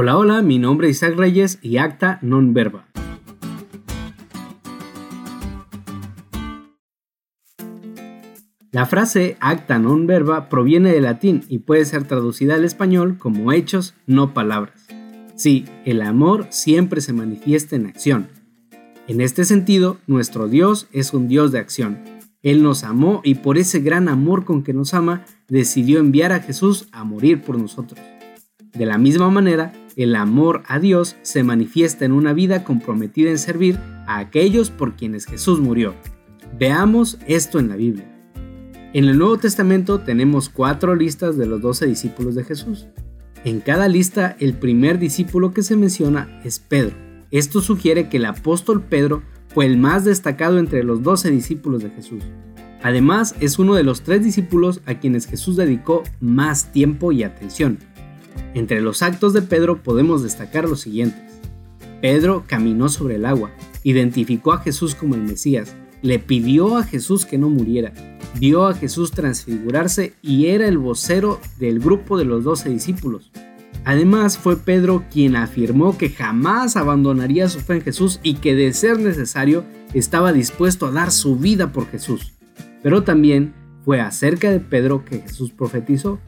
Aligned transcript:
Hola, 0.00 0.16
hola, 0.16 0.42
mi 0.42 0.60
nombre 0.60 0.88
es 0.88 0.98
Isaac 0.98 1.16
Reyes 1.16 1.58
y 1.60 1.78
acta 1.78 2.20
non 2.22 2.54
verba. 2.54 2.86
La 8.70 8.86
frase 8.86 9.36
acta 9.40 9.80
non 9.80 10.06
verba 10.06 10.48
proviene 10.48 10.92
del 10.92 11.02
latín 11.02 11.42
y 11.48 11.66
puede 11.66 11.84
ser 11.84 12.04
traducida 12.04 12.54
al 12.54 12.62
español 12.62 13.18
como 13.18 13.50
hechos, 13.50 13.96
no 14.06 14.34
palabras. 14.34 14.86
Sí, 15.34 15.64
el 15.84 16.00
amor 16.02 16.46
siempre 16.50 17.00
se 17.00 17.12
manifiesta 17.12 17.74
en 17.74 17.86
acción. 17.86 18.28
En 19.08 19.20
este 19.20 19.42
sentido, 19.44 19.98
nuestro 20.06 20.46
Dios 20.46 20.86
es 20.92 21.12
un 21.12 21.26
Dios 21.26 21.50
de 21.50 21.58
acción. 21.58 22.04
Él 22.44 22.62
nos 22.62 22.84
amó 22.84 23.20
y 23.24 23.34
por 23.34 23.58
ese 23.58 23.80
gran 23.80 24.08
amor 24.08 24.44
con 24.44 24.62
que 24.62 24.72
nos 24.72 24.94
ama, 24.94 25.24
decidió 25.48 25.98
enviar 25.98 26.30
a 26.30 26.38
Jesús 26.38 26.86
a 26.92 27.02
morir 27.02 27.42
por 27.42 27.58
nosotros. 27.58 27.98
De 28.74 28.86
la 28.86 28.96
misma 28.96 29.28
manera, 29.28 29.72
el 29.98 30.14
amor 30.14 30.62
a 30.68 30.78
Dios 30.78 31.16
se 31.22 31.42
manifiesta 31.42 32.04
en 32.04 32.12
una 32.12 32.32
vida 32.32 32.62
comprometida 32.62 33.30
en 33.30 33.38
servir 33.38 33.80
a 34.06 34.18
aquellos 34.18 34.70
por 34.70 34.94
quienes 34.94 35.26
Jesús 35.26 35.58
murió. 35.58 35.92
Veamos 36.56 37.18
esto 37.26 37.58
en 37.58 37.68
la 37.68 37.74
Biblia. 37.74 38.06
En 38.94 39.06
el 39.06 39.18
Nuevo 39.18 39.38
Testamento 39.38 39.98
tenemos 39.98 40.48
cuatro 40.50 40.94
listas 40.94 41.36
de 41.36 41.46
los 41.46 41.60
doce 41.60 41.86
discípulos 41.86 42.36
de 42.36 42.44
Jesús. 42.44 42.86
En 43.44 43.58
cada 43.58 43.88
lista 43.88 44.36
el 44.38 44.54
primer 44.54 45.00
discípulo 45.00 45.50
que 45.52 45.64
se 45.64 45.74
menciona 45.74 46.40
es 46.44 46.60
Pedro. 46.60 46.94
Esto 47.32 47.60
sugiere 47.60 48.08
que 48.08 48.18
el 48.18 48.26
apóstol 48.26 48.84
Pedro 48.84 49.24
fue 49.48 49.66
el 49.66 49.78
más 49.78 50.04
destacado 50.04 50.60
entre 50.60 50.84
los 50.84 51.02
doce 51.02 51.32
discípulos 51.32 51.82
de 51.82 51.90
Jesús. 51.90 52.22
Además, 52.84 53.34
es 53.40 53.58
uno 53.58 53.74
de 53.74 53.82
los 53.82 54.02
tres 54.02 54.22
discípulos 54.22 54.80
a 54.86 54.94
quienes 54.94 55.26
Jesús 55.26 55.56
dedicó 55.56 56.04
más 56.20 56.70
tiempo 56.70 57.10
y 57.10 57.24
atención. 57.24 57.78
Entre 58.54 58.80
los 58.80 59.02
actos 59.02 59.32
de 59.32 59.42
Pedro 59.42 59.82
podemos 59.82 60.22
destacar 60.22 60.68
los 60.68 60.80
siguientes. 60.80 61.40
Pedro 62.00 62.44
caminó 62.46 62.88
sobre 62.88 63.16
el 63.16 63.26
agua, 63.26 63.50
identificó 63.82 64.52
a 64.52 64.58
Jesús 64.58 64.94
como 64.94 65.14
el 65.14 65.22
Mesías, 65.22 65.74
le 66.02 66.18
pidió 66.18 66.76
a 66.76 66.84
Jesús 66.84 67.26
que 67.26 67.38
no 67.38 67.48
muriera, 67.50 67.92
vio 68.38 68.66
a 68.66 68.74
Jesús 68.74 69.10
transfigurarse 69.10 70.14
y 70.22 70.46
era 70.46 70.68
el 70.68 70.78
vocero 70.78 71.40
del 71.58 71.80
grupo 71.80 72.18
de 72.18 72.24
los 72.24 72.44
doce 72.44 72.68
discípulos. 72.68 73.30
Además 73.84 74.36
fue 74.36 74.56
Pedro 74.56 75.04
quien 75.10 75.34
afirmó 75.34 75.96
que 75.96 76.10
jamás 76.10 76.76
abandonaría 76.76 77.48
su 77.48 77.60
fe 77.60 77.76
en 77.76 77.82
Jesús 77.82 78.20
y 78.22 78.34
que 78.34 78.54
de 78.54 78.72
ser 78.72 78.98
necesario 78.98 79.64
estaba 79.94 80.32
dispuesto 80.32 80.86
a 80.86 80.90
dar 80.90 81.10
su 81.10 81.36
vida 81.36 81.72
por 81.72 81.88
Jesús. 81.88 82.34
Pero 82.82 83.02
también 83.02 83.54
fue 83.84 84.00
acerca 84.00 84.50
de 84.50 84.60
Pedro 84.60 85.04
que 85.04 85.20
Jesús 85.20 85.52
profetizó, 85.52 86.18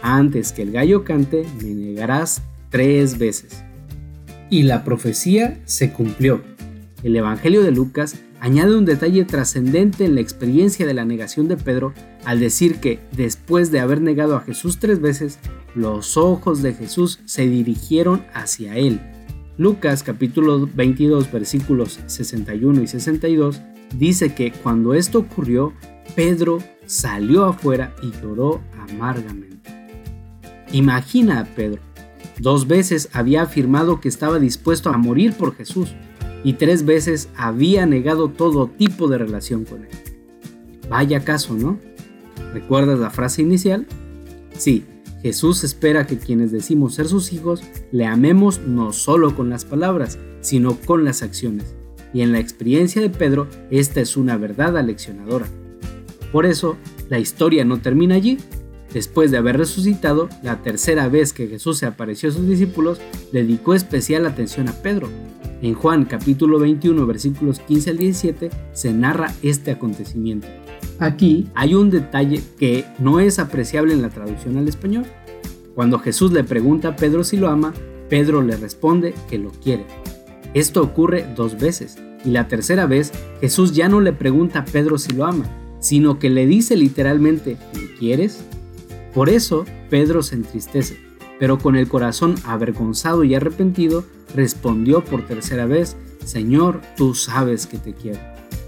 antes 0.00 0.52
que 0.52 0.62
el 0.62 0.72
gallo 0.72 1.04
cante, 1.04 1.44
me 1.62 1.74
negarás 1.74 2.42
tres 2.70 3.18
veces. 3.18 3.62
Y 4.50 4.62
la 4.62 4.84
profecía 4.84 5.60
se 5.64 5.92
cumplió. 5.92 6.40
El 7.02 7.16
Evangelio 7.16 7.62
de 7.62 7.72
Lucas 7.72 8.16
añade 8.40 8.76
un 8.76 8.84
detalle 8.84 9.24
trascendente 9.24 10.04
en 10.04 10.14
la 10.14 10.20
experiencia 10.20 10.86
de 10.86 10.94
la 10.94 11.04
negación 11.04 11.48
de 11.48 11.56
Pedro 11.56 11.94
al 12.24 12.40
decir 12.40 12.76
que, 12.76 12.98
después 13.16 13.70
de 13.70 13.80
haber 13.80 14.00
negado 14.00 14.36
a 14.36 14.40
Jesús 14.40 14.78
tres 14.78 15.00
veces, 15.00 15.38
los 15.74 16.16
ojos 16.16 16.62
de 16.62 16.74
Jesús 16.74 17.20
se 17.24 17.46
dirigieron 17.46 18.24
hacia 18.34 18.76
él. 18.76 19.00
Lucas 19.58 20.02
capítulo 20.02 20.68
22 20.74 21.30
versículos 21.30 22.00
61 22.06 22.82
y 22.82 22.86
62 22.86 23.60
dice 23.96 24.34
que 24.34 24.50
cuando 24.50 24.94
esto 24.94 25.20
ocurrió, 25.20 25.72
Pedro 26.16 26.58
salió 26.86 27.44
afuera 27.44 27.94
y 28.02 28.10
lloró 28.22 28.60
amargamente. 28.88 29.51
Imagina 30.72 31.40
a 31.40 31.44
Pedro. 31.44 31.80
Dos 32.38 32.66
veces 32.66 33.10
había 33.12 33.42
afirmado 33.42 34.00
que 34.00 34.08
estaba 34.08 34.38
dispuesto 34.38 34.88
a 34.90 34.96
morir 34.96 35.34
por 35.34 35.54
Jesús 35.54 35.94
y 36.44 36.54
tres 36.54 36.84
veces 36.84 37.28
había 37.36 37.86
negado 37.86 38.28
todo 38.28 38.68
tipo 38.68 39.06
de 39.06 39.18
relación 39.18 39.64
con 39.64 39.82
él. 39.82 39.90
Vaya 40.88 41.24
caso, 41.24 41.54
¿no? 41.54 41.78
¿Recuerdas 42.52 42.98
la 42.98 43.10
frase 43.10 43.42
inicial? 43.42 43.86
Sí, 44.56 44.84
Jesús 45.22 45.62
espera 45.62 46.06
que 46.06 46.18
quienes 46.18 46.50
decimos 46.50 46.94
ser 46.94 47.06
sus 47.06 47.32
hijos 47.32 47.62
le 47.92 48.06
amemos 48.06 48.60
no 48.60 48.92
solo 48.92 49.36
con 49.36 49.50
las 49.50 49.64
palabras, 49.64 50.18
sino 50.40 50.76
con 50.76 51.04
las 51.04 51.22
acciones. 51.22 51.74
Y 52.12 52.22
en 52.22 52.32
la 52.32 52.40
experiencia 52.40 53.00
de 53.00 53.08
Pedro, 53.08 53.46
esta 53.70 54.00
es 54.00 54.16
una 54.16 54.36
verdad 54.36 54.76
aleccionadora. 54.76 55.46
Por 56.32 56.46
eso, 56.46 56.76
la 57.08 57.18
historia 57.18 57.64
no 57.64 57.78
termina 57.80 58.16
allí, 58.16 58.38
Después 58.92 59.30
de 59.30 59.38
haber 59.38 59.56
resucitado, 59.56 60.28
la 60.42 60.60
tercera 60.62 61.08
vez 61.08 61.32
que 61.32 61.48
Jesús 61.48 61.78
se 61.78 61.86
apareció 61.86 62.28
a 62.28 62.32
sus 62.32 62.46
discípulos, 62.46 63.00
dedicó 63.32 63.74
especial 63.74 64.26
atención 64.26 64.68
a 64.68 64.72
Pedro. 64.72 65.08
En 65.62 65.74
Juan 65.74 66.04
capítulo 66.04 66.58
21 66.58 67.06
versículos 67.06 67.60
15 67.60 67.90
al 67.90 67.98
17 67.98 68.50
se 68.72 68.92
narra 68.92 69.32
este 69.42 69.70
acontecimiento. 69.70 70.48
Aquí 70.98 71.48
hay 71.54 71.74
un 71.74 71.88
detalle 71.88 72.42
que 72.58 72.84
no 72.98 73.20
es 73.20 73.38
apreciable 73.38 73.94
en 73.94 74.02
la 74.02 74.10
traducción 74.10 74.58
al 74.58 74.68
español. 74.68 75.04
Cuando 75.74 75.98
Jesús 75.98 76.32
le 76.32 76.44
pregunta 76.44 76.88
a 76.88 76.96
Pedro 76.96 77.24
si 77.24 77.36
lo 77.36 77.48
ama, 77.48 77.72
Pedro 78.10 78.42
le 78.42 78.56
responde 78.56 79.14
que 79.30 79.38
lo 79.38 79.50
quiere. 79.52 79.86
Esto 80.52 80.82
ocurre 80.82 81.26
dos 81.34 81.58
veces, 81.58 81.96
y 82.24 82.30
la 82.30 82.46
tercera 82.46 82.86
vez 82.86 83.12
Jesús 83.40 83.72
ya 83.72 83.88
no 83.88 84.00
le 84.02 84.12
pregunta 84.12 84.58
a 84.58 84.64
Pedro 84.64 84.98
si 84.98 85.12
lo 85.14 85.24
ama, 85.24 85.46
sino 85.80 86.18
que 86.18 86.28
le 86.28 86.46
dice 86.46 86.76
literalmente, 86.76 87.56
¿me 87.74 87.94
quieres? 87.98 88.44
Por 89.14 89.28
eso 89.28 89.64
Pedro 89.90 90.22
se 90.22 90.36
entristece, 90.36 90.98
pero 91.38 91.58
con 91.58 91.76
el 91.76 91.88
corazón 91.88 92.34
avergonzado 92.44 93.24
y 93.24 93.34
arrepentido, 93.34 94.04
respondió 94.34 95.04
por 95.04 95.26
tercera 95.26 95.66
vez, 95.66 95.96
Señor, 96.24 96.80
tú 96.96 97.14
sabes 97.14 97.66
que 97.66 97.78
te 97.78 97.92
quiero. 97.92 98.20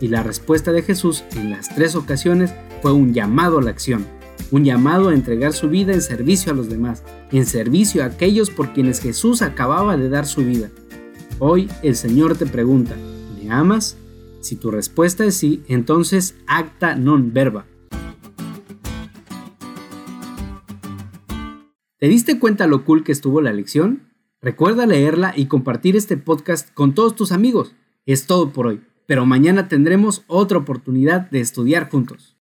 Y 0.00 0.08
la 0.08 0.22
respuesta 0.22 0.70
de 0.70 0.82
Jesús 0.82 1.24
en 1.34 1.50
las 1.50 1.74
tres 1.74 1.96
ocasiones 1.96 2.52
fue 2.82 2.92
un 2.92 3.14
llamado 3.14 3.58
a 3.58 3.62
la 3.62 3.70
acción, 3.70 4.06
un 4.52 4.64
llamado 4.64 5.08
a 5.08 5.14
entregar 5.14 5.52
su 5.52 5.68
vida 5.68 5.92
en 5.92 6.02
servicio 6.02 6.52
a 6.52 6.54
los 6.54 6.68
demás, 6.68 7.02
en 7.32 7.44
servicio 7.44 8.02
a 8.02 8.06
aquellos 8.06 8.50
por 8.50 8.72
quienes 8.72 9.00
Jesús 9.00 9.42
acababa 9.42 9.96
de 9.96 10.08
dar 10.08 10.26
su 10.26 10.42
vida. 10.42 10.68
Hoy 11.40 11.68
el 11.82 11.96
Señor 11.96 12.36
te 12.36 12.46
pregunta, 12.46 12.94
¿me 13.42 13.50
amas? 13.50 13.96
Si 14.40 14.54
tu 14.54 14.70
respuesta 14.70 15.24
es 15.24 15.34
sí, 15.34 15.62
entonces 15.66 16.36
acta 16.46 16.94
non 16.94 17.32
verba 17.32 17.66
¿Te 21.98 22.06
diste 22.06 22.38
cuenta 22.38 22.68
lo 22.68 22.84
cool 22.84 23.02
que 23.02 23.10
estuvo 23.10 23.40
la 23.40 23.52
lección? 23.52 24.04
Recuerda 24.40 24.86
leerla 24.86 25.32
y 25.34 25.46
compartir 25.46 25.96
este 25.96 26.16
podcast 26.16 26.72
con 26.72 26.94
todos 26.94 27.16
tus 27.16 27.32
amigos. 27.32 27.74
Es 28.06 28.26
todo 28.26 28.52
por 28.52 28.68
hoy, 28.68 28.82
pero 29.06 29.26
mañana 29.26 29.66
tendremos 29.66 30.22
otra 30.28 30.58
oportunidad 30.58 31.28
de 31.32 31.40
estudiar 31.40 31.90
juntos. 31.90 32.36